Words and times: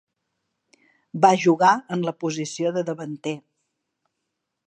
Va 1.25 1.31
jugar 1.43 1.75
en 1.97 2.07
la 2.09 2.15
posició 2.25 2.73
de 2.79 2.85
davanter. 2.89 3.37